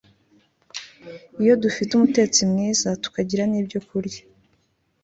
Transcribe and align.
Iyo 1.41 1.53
dufite 1.63 1.89
umutetsi 1.93 2.39
mwiza 2.51 2.87
tukagira 3.03 3.43
nibyokurya 3.47 4.21